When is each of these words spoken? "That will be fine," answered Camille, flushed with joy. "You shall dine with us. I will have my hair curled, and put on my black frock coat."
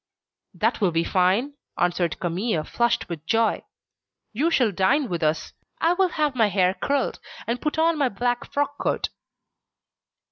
"That 0.55 0.81
will 0.81 0.89
be 0.89 1.03
fine," 1.03 1.53
answered 1.77 2.19
Camille, 2.19 2.63
flushed 2.63 3.07
with 3.07 3.23
joy. 3.27 3.61
"You 4.33 4.49
shall 4.49 4.71
dine 4.71 5.07
with 5.09 5.21
us. 5.21 5.53
I 5.79 5.93
will 5.93 6.09
have 6.09 6.33
my 6.33 6.47
hair 6.47 6.73
curled, 6.73 7.19
and 7.45 7.61
put 7.61 7.77
on 7.77 7.99
my 7.99 8.09
black 8.09 8.51
frock 8.51 8.79
coat." 8.79 9.09